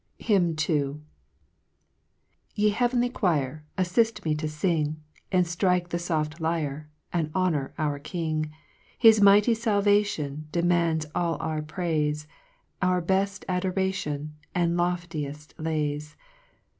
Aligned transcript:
HYMN 0.19 0.55
II. 0.67 0.83
1 0.83 1.05
~\7^E 2.57 2.71
heavenly 2.73 3.09
choir, 3.09 3.63
Aflift 3.77 4.25
me 4.25 4.33
to 4.33 4.47
fing, 4.47 4.99
JL 5.31 5.41
Andttrike 5.43 5.89
thefof't 5.89 6.39
lyre, 6.39 6.89
And 7.13 7.29
honour 7.35 7.71
our 7.77 7.99
King; 7.99 8.51
Hia 8.97 9.21
mighty 9.21 9.53
ialvatiou, 9.53 10.49
Demands 10.51 11.05
all 11.13 11.37
our 11.39 11.61
praifc, 11.61 12.25
Our 12.81 12.99
bell 12.99 13.27
adoration. 13.47 14.33
And 14.55 14.75
lofticli 14.75 15.53
lays. 15.59 16.15